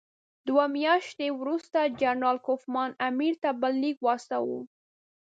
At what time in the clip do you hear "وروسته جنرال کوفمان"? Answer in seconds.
1.39-2.89